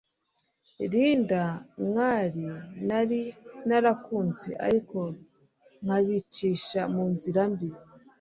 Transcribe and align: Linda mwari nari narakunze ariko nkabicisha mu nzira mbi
Linda 0.91 1.43
mwari 1.87 2.45
nari 2.87 3.21
narakunze 3.67 4.49
ariko 4.67 4.97
nkabicisha 5.83 6.81
mu 6.93 7.03
nzira 7.13 7.41
mbi 7.51 7.69